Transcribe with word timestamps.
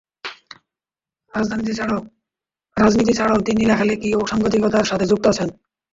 রাজনীতি 2.77 3.13
ছাড়াও 3.13 3.39
তিনি 3.47 3.61
লেখালেখি 3.65 4.09
ও 4.15 4.21
সাংবাদিকতার 4.25 4.85
সাথে 4.85 5.05
যুক্ত 5.07 5.25
আছেন। 5.27 5.49